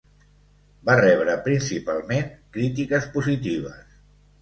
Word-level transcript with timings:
Va 0.89 0.95
rebre 1.01 1.35
principalment 1.49 2.35
crítiques 2.59 3.11
positives. 3.19 3.97